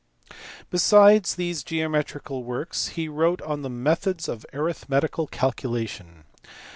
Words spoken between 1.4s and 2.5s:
geometrical